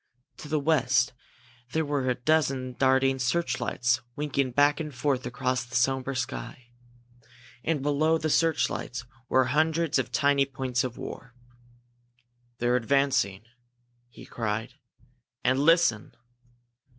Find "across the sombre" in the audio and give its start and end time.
5.27-6.15